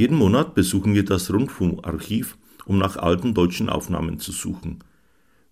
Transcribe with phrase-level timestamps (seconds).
[0.00, 4.78] Jeden Monat besuchen wir das Rundfunkarchiv, um nach alten deutschen Aufnahmen zu suchen.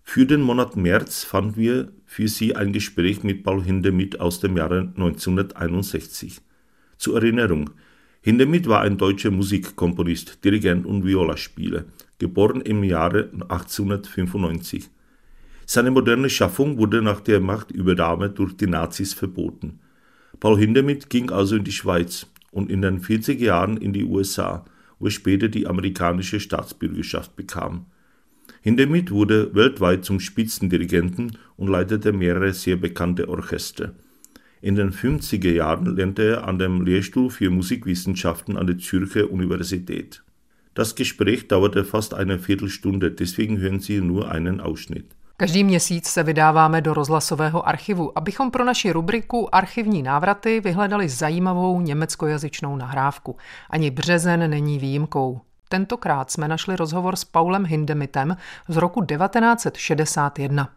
[0.01, 4.57] Für den Monat März fanden wir für Sie ein Gespräch mit Paul Hindemith aus dem
[4.57, 6.41] Jahre 1961.
[6.97, 7.69] Zur Erinnerung,
[8.21, 11.85] Hindemith war ein deutscher Musikkomponist, Dirigent und Violaspieler,
[12.17, 14.89] geboren im Jahre 1895.
[15.67, 19.79] Seine moderne Schaffung wurde nach der Machtübernahme durch die Nazis verboten.
[20.39, 24.65] Paul Hindemith ging also in die Schweiz und in den 40er Jahren in die USA,
[24.99, 27.85] wo er später die amerikanische Staatsbürgerschaft bekam.
[28.61, 33.93] Hindemith wurde weltweit zum Spitzendirigenten und leitete mehrere sehr bekannte Orchester.
[34.61, 40.23] In den 50er Jahren lernte er an dem Lehrstuhl für Musikwissenschaften an der Zürcher Universität.
[40.73, 45.15] Das Gespräch dauerte fast eine Viertelstunde, deswegen hören Sie nur einen Ausschnitt.
[45.39, 51.81] Každý měsíc se vydáváme do rozhlasového archivu, abychom pro naši rubriku Archivní návraty vyhledali zajímavou
[51.81, 53.37] německojazyčnou nahrávku.
[53.69, 55.41] Ani březen není výjimkou.
[55.69, 58.37] Tentokrát jsme našli rozhovor s Paulem Hindemitem
[58.67, 60.69] z roku 1961.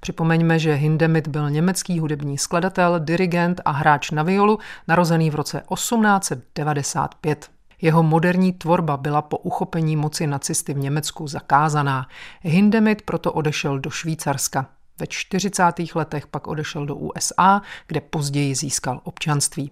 [0.00, 5.62] Připomeňme, že Hindemith byl německý hudební skladatel, dirigent a hráč na violu, narozený v roce
[5.74, 7.50] 1895.
[7.82, 12.06] Jeho moderní tvorba byla po uchopení moci nacisty v Německu zakázaná.
[12.40, 14.66] Hindemith proto odešel do Švýcarska.
[15.00, 15.72] Ve 40.
[15.94, 19.70] letech pak odešel do USA, kde později získal občanství.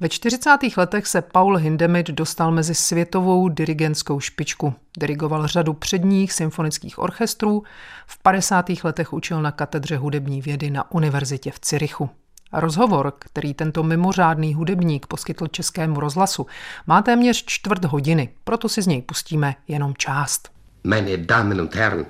[0.00, 0.50] Ve 40.
[0.76, 4.74] letech se Paul Hindemith dostal mezi světovou dirigentskou špičku.
[4.98, 7.62] Dirigoval řadu předních symfonických orchestrů,
[8.06, 8.66] v 50.
[8.84, 12.10] letech učil na katedře hudební vědy na univerzitě v Cirichu.
[12.56, 16.46] Rozhovor, který tento mimořádný hudebník poskytl českému rozhlasu,
[16.86, 20.48] má téměř čtvrt hodiny, proto si z něj pustíme jenom část.
[20.84, 22.06] Meine Damen und Herren,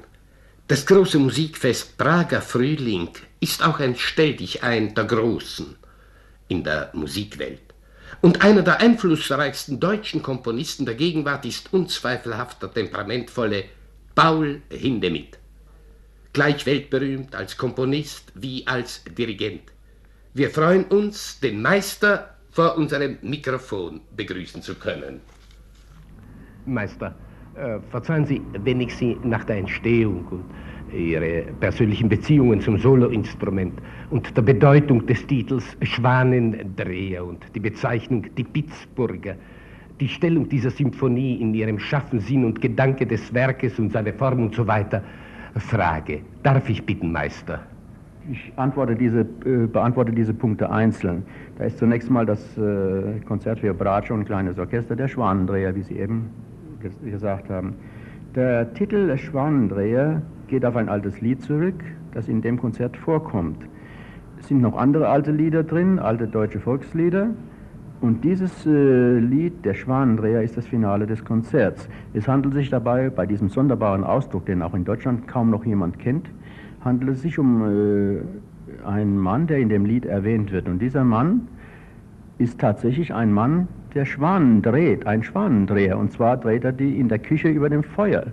[0.69, 3.09] das große Musikfest Prager Frühling
[3.41, 3.95] ist auch ein
[4.39, 5.77] dich ein der Großen
[6.49, 7.63] in der Musikwelt.
[8.21, 13.65] Und einer der einflussreichsten deutschen Komponisten der Gegenwart ist unzweifelhaft der temperamentvolle
[14.15, 15.39] Paul Hindemith.
[16.33, 19.76] Gleich weltberühmt als Komponist wie als Dirigent.
[20.37, 25.23] Wir freuen uns, den Meister vor unserem Mikrofon begrüßen zu können.
[26.67, 27.15] Meister,
[27.55, 30.45] äh, verzeihen Sie, wenn ich Sie nach der Entstehung und
[30.95, 33.81] ihre persönlichen Beziehungen zum Soloinstrument
[34.11, 39.37] und der Bedeutung des Titels Schwanendreher und die Bezeichnung die Pittsburger,
[39.99, 44.43] die Stellung dieser Symphonie in ihrem Schaffen, Sinn und Gedanke des Werkes und seine Form
[44.43, 45.03] und so weiter
[45.57, 46.21] frage.
[46.43, 47.67] Darf ich bitten, Meister?
[48.31, 51.23] Ich antworte diese, äh, beantworte diese Punkte einzeln.
[51.59, 55.83] Da ist zunächst mal das äh, Konzert für Bratsche und kleines Orchester, der Schwanendreher, wie
[55.83, 56.31] Sie eben
[57.05, 57.75] gesagt haben.
[58.35, 61.83] Der Titel Schwanendreher geht auf ein altes Lied zurück,
[62.13, 63.65] das in dem Konzert vorkommt.
[64.39, 67.31] Es sind noch andere alte Lieder drin, alte deutsche Volkslieder.
[68.01, 71.89] Und dieses äh, Lied, der Schwanendreher, ist das Finale des Konzerts.
[72.13, 75.99] Es handelt sich dabei, bei diesem sonderbaren Ausdruck, den auch in Deutschland kaum noch jemand
[75.99, 76.29] kennt,
[76.87, 80.69] handelt es sich um äh, einen Mann, der in dem Lied erwähnt wird.
[80.69, 81.49] Und dieser Mann
[82.39, 85.99] ist tatsächlich ein Mann, der Schwanen dreht, ein Schwanendreher.
[85.99, 88.27] Und zwar dreht er die in der Küche über dem Feuer.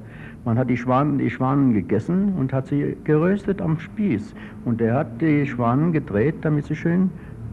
[0.45, 4.35] Man hat die Schwanen, die Schwanen gegessen und hat sie geröstet am Spieß.
[4.65, 7.09] Und er hat die Schwanen gedreht, damit sie schön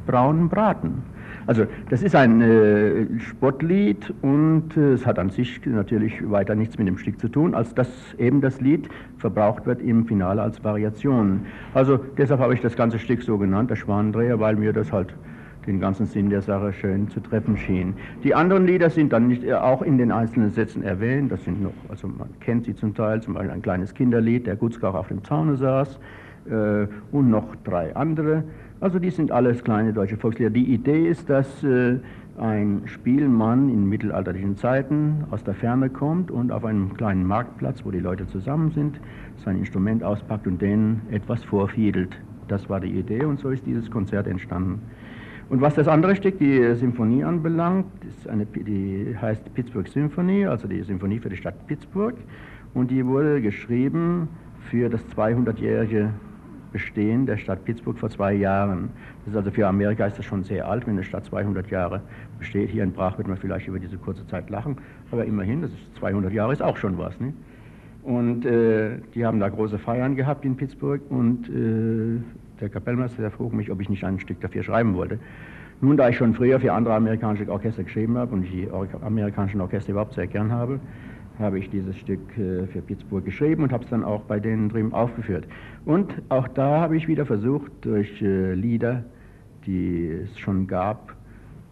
[0.06, 1.02] braun braten.
[1.46, 6.78] Also das ist ein äh, Spottlied und äh, es hat an sich natürlich weiter nichts
[6.78, 10.62] mit dem Stück zu tun, als dass eben das Lied verbraucht wird im Finale als
[10.62, 11.46] Variation.
[11.74, 15.14] Also deshalb habe ich das ganze Stück so genannt, der Schwanendreher, weil mir das halt
[15.66, 17.94] den ganzen Sinn der Sache schön zu treffen schien.
[18.24, 21.30] Die anderen Lieder sind dann nicht auch in den einzelnen Sätzen erwähnt.
[21.30, 24.56] Das sind noch, also man kennt sie zum Teil, zum Beispiel ein kleines Kinderlied, der
[24.56, 25.98] Gutzkauch auf dem Zaune saß,
[26.46, 28.44] äh, und noch drei andere.
[28.80, 30.48] Also die sind alles kleine deutsche Volkslieder.
[30.48, 31.98] Die Idee ist, dass äh,
[32.38, 37.90] ein Spielmann in mittelalterlichen Zeiten aus der Ferne kommt und auf einem kleinen Marktplatz, wo
[37.90, 38.98] die Leute zusammen sind,
[39.44, 42.16] sein Instrument auspackt und denen etwas vorfiedelt.
[42.48, 44.80] Das war die Idee und so ist dieses Konzert entstanden.
[45.50, 50.66] Und was das andere Stück, die Symphonie anbelangt, ist eine, die heißt Pittsburgh Symphony, also
[50.66, 52.16] die Symphonie für die Stadt Pittsburgh.
[52.72, 54.28] Und die wurde geschrieben
[54.70, 56.10] für das 200-jährige
[56.72, 58.90] Bestehen der Stadt Pittsburgh vor zwei Jahren.
[59.24, 62.00] Das ist also für Amerika ist das schon sehr alt, wenn eine Stadt 200 Jahre
[62.38, 62.70] besteht.
[62.70, 64.76] Hier in Brach wird man vielleicht über diese kurze Zeit lachen,
[65.10, 67.18] aber immerhin, das ist 200 Jahre ist auch schon was.
[67.20, 67.32] Ne?
[68.02, 72.22] Und äh, die haben da große Feiern gehabt in Pittsburgh und äh,
[72.60, 75.18] der Kapellmeister der frug mich, ob ich nicht ein Stück dafür schreiben wollte.
[75.82, 78.68] Nun, da ich schon früher für andere amerikanische Orchester geschrieben habe und die
[79.02, 80.78] amerikanischen Orchester überhaupt sehr gern habe,
[81.40, 84.68] habe ich dieses Stück äh, für Pittsburgh geschrieben und habe es dann auch bei denen
[84.68, 85.46] drüben aufgeführt.
[85.84, 89.04] Und auch da habe ich wieder versucht, durch äh, Lieder,
[89.66, 91.14] die es schon gab,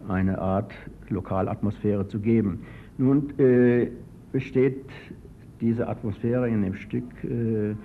[0.07, 0.73] eine Art
[1.09, 2.61] Lokalatmosphäre zu geben.
[2.97, 3.89] Nun äh,
[4.31, 4.85] besteht
[5.61, 7.75] diese Atmosphäre in dem Stück äh,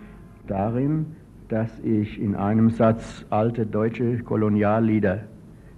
[0.47, 1.07] darin,
[1.49, 5.21] dass ich in einem Satz alte deutsche Koloniallieder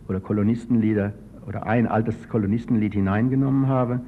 [0.09, 1.13] oder Kolonistenlieder
[1.47, 4.01] oder ein altes Kolonistenlied hineingenommen habe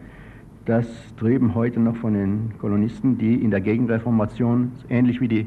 [0.68, 0.86] das
[1.16, 5.46] drüben heute noch von den Kolonisten, die in der Gegenreformation, ähnlich wie die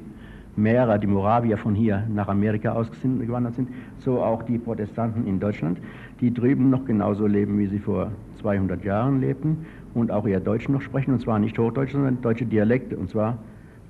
[0.55, 3.69] Mehrer, die Moravier von hier nach Amerika ausgewandert sind,
[3.99, 5.77] so auch die Protestanten in Deutschland,
[6.21, 10.67] die drüben noch genauso leben, wie sie vor 200 Jahren lebten und auch ihr Deutsch
[10.67, 13.37] noch sprechen, und zwar nicht Hochdeutsch, sondern deutsche Dialekte, und zwar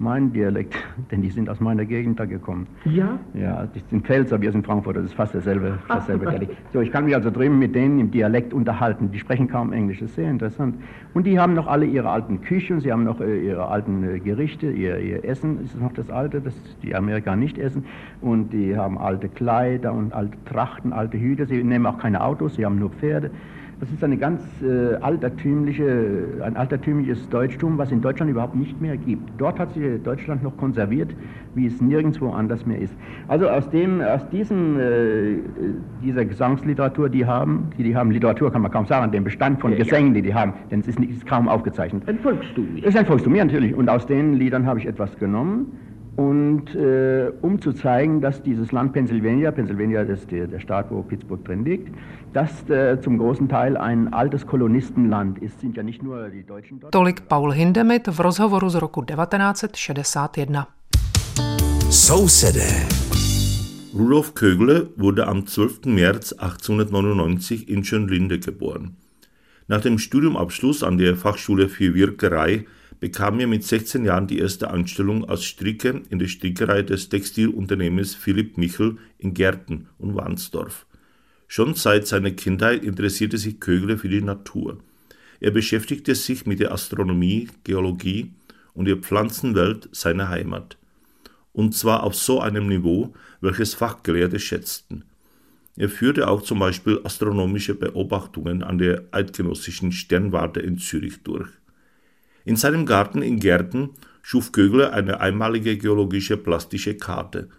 [0.01, 0.75] mein Dialekt,
[1.12, 2.68] denn die sind aus meiner Gegend da gekommen.
[2.86, 3.19] Ja?
[3.33, 6.57] Ja, die sind Pfälzer, wir sind Frankfurter, das ist fast dasselbe, dasselbe Dialekt.
[6.74, 9.12] So, ich kann mich also drüben mit denen im Dialekt unterhalten.
[9.12, 10.75] Die sprechen kaum Englisch, das ist sehr interessant.
[11.13, 14.19] Und die haben noch alle ihre alten Küchen, sie haben noch äh, ihre alten äh,
[14.19, 17.86] Gerichte, ihr, ihr Essen ist noch das alte, das die Amerikaner nicht essen.
[18.21, 21.45] Und die haben alte Kleider und alte Trachten, alte Hüte.
[21.45, 23.30] Sie nehmen auch keine Autos, sie haben nur Pferde.
[23.81, 28.95] Das ist eine ganz äh, altertümliche, ein altertümliches Deutschtum, was in Deutschland überhaupt nicht mehr
[28.95, 29.28] gibt.
[29.39, 31.16] Dort hat sich Deutschland noch konserviert,
[31.56, 32.94] wie es nirgendwo anders mehr ist.
[33.28, 35.38] Also aus, dem, aus diesem, äh,
[36.04, 39.72] dieser Gesangsliteratur, die haben, die, die haben, Literatur kann man kaum sagen, den Bestand von
[39.72, 42.04] ja, Gesängen, die die haben, denn es ist, nicht, ist kaum aufgezeichnet.
[42.06, 42.68] Ein Volkstum.
[42.84, 43.74] Es ist ein Volkstum, ja natürlich.
[43.74, 45.72] Und aus den Liedern habe ich etwas genommen
[46.16, 51.02] und äh, um zu zeigen, dass dieses Land Pennsylvania, Pennsylvania ist der, der Staat, wo
[51.02, 51.90] Pittsburgh drin liegt,
[52.34, 56.80] dass äh, zum großen Teil ein altes Kolonistenland ist, sind ja nicht nur die Deutschen
[56.80, 56.94] dort.
[56.94, 60.50] Tolik Paul Hindemith v rozhovoru z roku 1961.
[61.90, 62.88] Sousedé.
[63.94, 65.86] Rudolf Kögle wurde am 12.
[65.86, 68.96] März 1899 in Schönlinde geboren.
[69.68, 72.66] Nach dem Studiumabschluss an der Fachschule für Wirkerei
[73.01, 78.13] bekam er mit 16 Jahren die erste Anstellung als Stricker in der Strickerei des Textilunternehmens
[78.13, 80.86] Philipp Michel in Gärten und Warnsdorf.
[81.48, 84.77] Schon seit seiner Kindheit interessierte sich Kögle für die Natur.
[85.39, 88.31] Er beschäftigte sich mit der Astronomie, Geologie
[88.75, 90.77] und der Pflanzenwelt seiner Heimat.
[91.53, 95.06] Und zwar auf so einem Niveau, welches Fachgelehrte schätzten.
[95.75, 101.50] Er führte auch zum Beispiel astronomische Beobachtungen an der Eidgenössischen Sternwarte in Zürich durch.
[102.45, 103.91] In seinem Garten in Gärten
[104.21, 107.49] schuf Kögler eine einmalige geologische plastische Karte.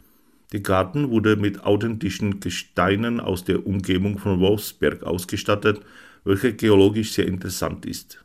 [0.52, 5.80] Der Garten wurde mit authentischen Gesteinen aus der Umgebung von Wolfsberg ausgestattet,
[6.24, 8.24] welcher geologisch sehr interessant ist.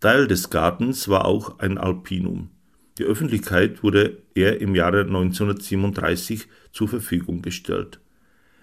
[0.00, 2.50] Teil des Gartens war auch ein Alpinum.
[2.98, 8.00] Die Öffentlichkeit wurde er im Jahre 1937 zur Verfügung gestellt.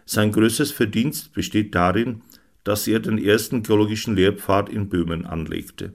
[0.05, 2.21] Sein größtes Verdienst besteht darin,
[2.63, 5.93] dass er den ersten geologischen Lehrpfad in Böhmen anlegte.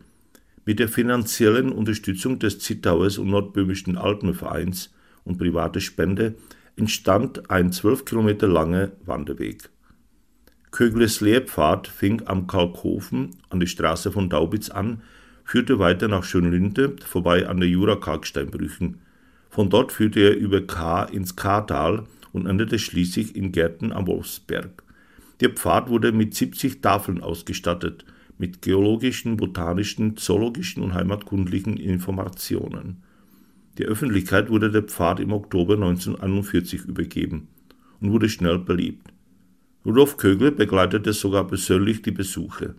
[0.68, 4.92] Mit der finanziellen Unterstützung des Zittauers und Nordböhmischen Alpenvereins
[5.24, 6.34] und private Spende
[6.76, 9.70] entstand ein zwölf Kilometer langer Wanderweg.
[10.70, 15.00] Kögles Lehrpfad fing am Kalkhofen an der Straße von Daubitz an,
[15.42, 18.98] führte weiter nach Schönlinde, vorbei an der Jura-Kalksteinbrüchen.
[19.48, 24.82] Von dort führte er über K ins Kartal und endete schließlich in Gärten am Wolfsberg.
[25.40, 28.04] Der Pfad wurde mit 70 Tafeln ausgestattet–
[28.38, 33.02] mit geologischen, botanischen, zoologischen und heimatkundlichen Informationen.
[33.78, 37.48] Der Öffentlichkeit wurde der Pfad im Oktober 1941 übergeben
[38.00, 39.08] und wurde schnell beliebt.
[39.84, 42.74] Rudolf Kögler begleitete sogar persönlich die Besuche.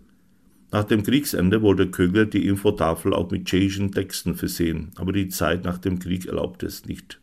[0.71, 5.63] Nach dem Kriegsende wollte Kögler die Infotafel auch mit tschechischen Texten versehen, aber die Zeit
[5.63, 7.19] nach dem Krieg erlaubte es nicht.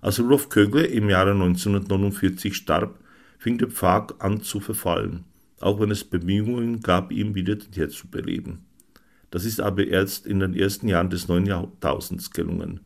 [0.00, 2.98] Als Rudolf Kögler im Jahre 1949 starb,
[3.38, 5.24] fing der Pfad an zu verfallen
[5.62, 8.66] auch wenn es Bemühungen gab, ihn wieder zu beleben.
[9.30, 12.80] Das ist aber erst in den ersten Jahren des neuen Jahrtausends gelungen.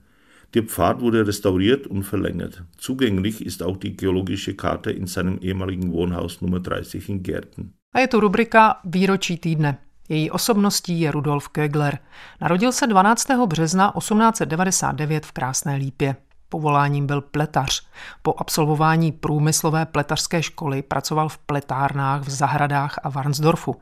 [0.54, 2.62] Der Pfad wurde restauriert und verlängert.
[2.78, 7.72] Zugänglich ist auch die geologische Karte in seinem ehemaligen Wohnhaus Nummer 30 in Gärten.
[7.92, 9.78] A je tu rubrika Výročí týdne.
[10.08, 11.98] Její osobností je Rudolf Kögler.
[12.40, 13.26] Narodil se 12.
[13.46, 16.16] března 1899 v Krásné Lípě.
[16.48, 17.86] Povoláním byl pletař.
[18.22, 23.76] Po absolvování průmyslové pletařské školy pracoval v pletárnách v Zahradách a Varnsdorfu.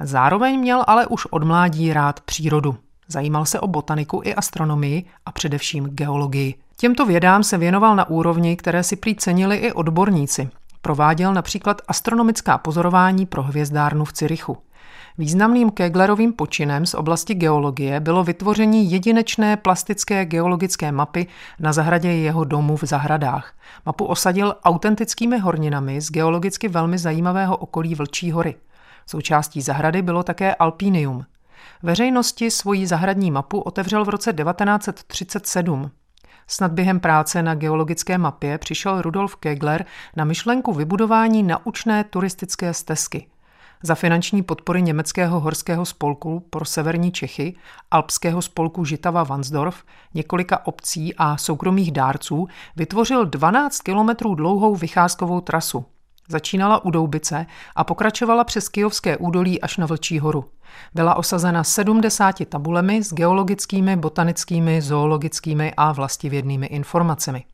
[0.00, 2.76] Zároveň měl ale už od mládí rád přírodu.
[3.08, 6.54] Zajímal se o botaniku i astronomii a především geologii.
[6.76, 10.48] Těmto vědám se věnoval na úrovni, které si prý cenili i odborníci.
[10.82, 14.58] Prováděl například astronomická pozorování pro hvězdárnu v Cirichu.
[15.18, 21.26] Významným Keglerovým počinem z oblasti geologie bylo vytvoření jedinečné plastické geologické mapy
[21.60, 23.54] na zahradě jeho domu v zahradách.
[23.86, 28.54] Mapu osadil autentickými horninami z geologicky velmi zajímavého okolí Vlčí hory.
[29.06, 31.24] Součástí zahrady bylo také alpínium.
[31.82, 35.90] Veřejnosti svoji zahradní mapu otevřel v roce 1937.
[36.46, 39.84] Snad během práce na geologické mapě přišel Rudolf Kegler
[40.16, 43.26] na myšlenku vybudování naučné turistické stezky.
[43.86, 47.56] Za finanční podpory německého horského spolku pro severní Čechy,
[47.90, 49.82] alpského spolku Žitava Vansdorf,
[50.14, 55.84] několika obcí a soukromých dárců vytvořil 12 kilometrů dlouhou vycházkovou trasu.
[56.28, 60.44] Začínala u Doubice a pokračovala přes Kijovské údolí až na Vlčí horu.
[60.94, 67.44] Byla osazena 70 tabulemi s geologickými, botanickými, zoologickými a vlastivědnými informacemi.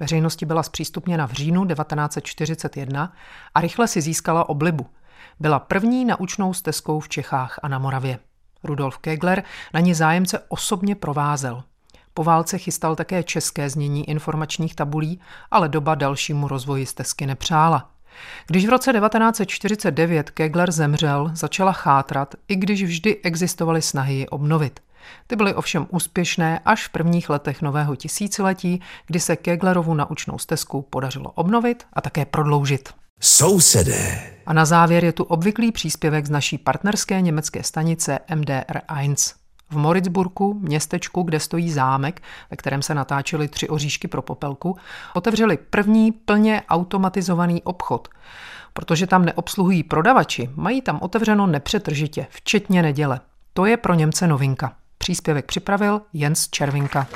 [0.00, 3.12] Veřejnosti byla zpřístupněna v říjnu 1941
[3.54, 4.86] a rychle si získala oblibu.
[5.40, 8.18] Byla první naučnou stezkou v Čechách a na Moravě.
[8.64, 9.42] Rudolf Kegler
[9.74, 11.62] na ní zájemce osobně provázel.
[12.14, 15.20] Po válce chystal také české znění informačních tabulí,
[15.50, 17.90] ale doba dalšímu rozvoji stezky nepřála.
[18.46, 24.80] Když v roce 1949 Kegler zemřel, začala chátrat, i když vždy existovaly snahy ji obnovit.
[25.26, 30.82] Ty byly ovšem úspěšné až v prvních letech nového tisíciletí, kdy se Keglerovu naučnou stezku
[30.82, 32.88] podařilo obnovit a také prodloužit.
[33.20, 34.30] Sousedé.
[34.46, 39.34] A na závěr je tu obvyklý příspěvek z naší partnerské německé stanice MDR1.
[39.70, 44.76] V Moritzburgu, městečku, kde stojí zámek, ve kterém se natáčely tři oříšky pro popelku,
[45.14, 48.08] otevřeli první plně automatizovaný obchod.
[48.72, 53.20] Protože tam neobsluhují prodavači, mají tam otevřeno nepřetržitě, včetně neděle.
[53.52, 54.72] To je pro Němce novinka.
[54.98, 57.06] Příspěvek připravil Jens Červinka.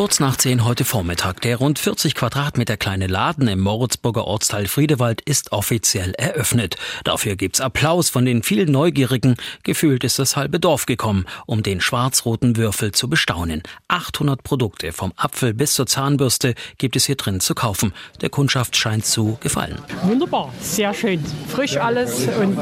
[0.00, 1.42] Kurz nach 10 heute Vormittag.
[1.42, 6.76] Der rund 40 Quadratmeter kleine Laden im Moritzburger Ortsteil Friedewald ist offiziell eröffnet.
[7.04, 9.36] Dafür gibt's Applaus von den vielen Neugierigen.
[9.62, 13.62] Gefühlt ist das halbe Dorf gekommen, um den schwarz-roten Würfel zu bestaunen.
[13.88, 17.92] 800 Produkte vom Apfel bis zur Zahnbürste gibt es hier drin zu kaufen.
[18.22, 19.82] Der Kundschaft scheint zu gefallen.
[20.04, 21.22] Wunderbar, sehr schön.
[21.46, 22.56] Frisch alles und.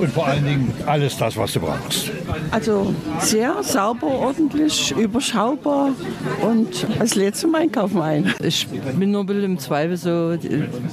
[0.00, 2.10] Und vor allen Dingen alles das, was du brauchst.
[2.50, 5.92] Also sehr sauber, ordentlich, überschaubar
[6.42, 8.34] und als letztes Mal einkaufen ein.
[8.42, 10.36] Ich bin nur ein bisschen im Zweifel so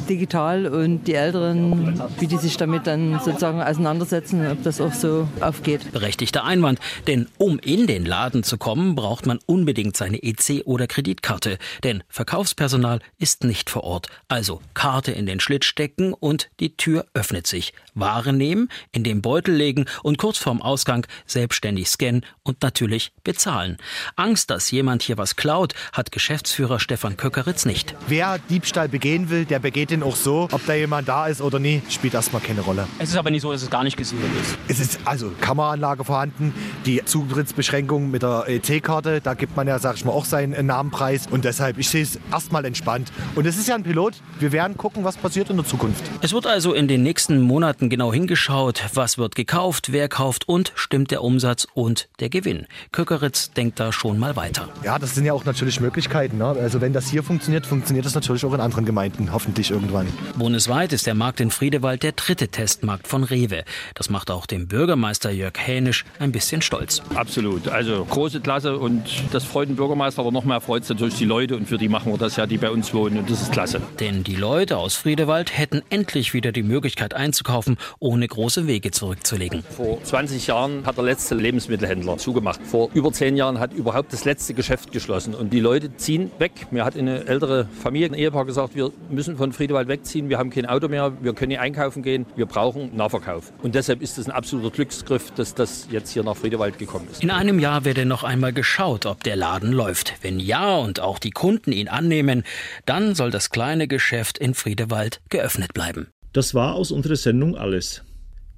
[0.09, 5.27] digital und die Älteren, wie die sich damit dann sozusagen auseinandersetzen, ob das auch so
[5.39, 5.91] aufgeht.
[5.91, 10.87] Berechtigter Einwand, denn um in den Laden zu kommen, braucht man unbedingt seine EC- oder
[10.87, 14.07] Kreditkarte, denn Verkaufspersonal ist nicht vor Ort.
[14.27, 17.73] Also Karte in den Schlitz stecken und die Tür öffnet sich.
[17.99, 23.77] Ware nehmen, in den Beutel legen und kurz vorm Ausgang selbstständig scannen und natürlich bezahlen.
[24.15, 27.95] Angst, dass jemand hier was klaut, hat Geschäftsführer Stefan Köckeritz nicht.
[28.07, 30.47] Wer Diebstahl begehen will, der begeht ihn auch so.
[30.51, 32.87] Ob da jemand da ist oder nie, spielt erstmal keine Rolle.
[32.99, 34.57] Es ist aber nicht so, dass es gar nicht gesichert ist.
[34.67, 36.53] Es ist also Kameraanlage vorhanden,
[36.85, 41.27] die Zutrittsbeschränkung mit der EC-Karte, da gibt man ja, sag ich mal, auch seinen Namenpreis.
[41.27, 43.11] Und deshalb, ich sehe es erstmal entspannt.
[43.35, 44.15] Und es ist ja ein Pilot.
[44.39, 46.03] Wir werden gucken, was passiert in der Zukunft.
[46.21, 50.71] Es wird also in den nächsten Monaten genau hingeschaut, was wird gekauft, wer kauft und
[50.75, 52.67] stimmt der Umsatz und der Gewinn.
[52.91, 54.69] Köckeritz denkt da schon mal weiter.
[54.83, 56.37] Ja, das sind ja auch natürlich Möglichkeiten.
[56.37, 56.45] Ne?
[56.45, 60.07] Also wenn das hier funktioniert, funktioniert das natürlich auch in anderen Gemeinden, hoffentlich irgendwann.
[60.35, 63.63] Bundesweit ist der Markt in Friedewald der dritte Testmarkt von Rewe.
[63.95, 67.01] Das macht auch dem Bürgermeister Jörg Hänisch ein bisschen stolz.
[67.15, 67.67] Absolut.
[67.67, 71.25] Also große Klasse und das freut den Bürgermeister, aber noch mehr freut es natürlich die
[71.25, 73.51] Leute und für die machen wir das ja, die bei uns wohnen und das ist
[73.51, 73.81] klasse.
[73.99, 79.63] Denn die Leute aus Friedewald hätten endlich wieder die Möglichkeit einzukaufen, ohne große Wege zurückzulegen.
[79.75, 82.59] Vor 20 Jahren hat der letzte Lebensmittelhändler zugemacht.
[82.63, 86.51] Vor über 10 Jahren hat überhaupt das letzte Geschäft geschlossen und die Leute ziehen weg.
[86.71, 90.49] Mir hat eine ältere Familie, ein Ehepaar gesagt, wir müssen von Friedewald wegziehen, wir haben
[90.49, 93.51] kein Auto mehr, wir können nicht einkaufen gehen, wir brauchen Nahverkauf.
[93.61, 97.23] Und deshalb ist es ein absoluter Glücksgriff, dass das jetzt hier nach Friedewald gekommen ist.
[97.23, 100.13] In einem Jahr werde noch einmal geschaut, ob der Laden läuft.
[100.21, 102.43] Wenn ja und auch die Kunden ihn annehmen,
[102.85, 106.07] dann soll das kleine Geschäft in Friedewald geöffnet bleiben.
[106.37, 108.03] Das war aus unserer Sendung alles.